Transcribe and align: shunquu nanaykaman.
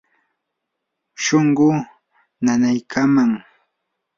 shunquu 1.23 1.67
nanaykaman. 2.43 3.31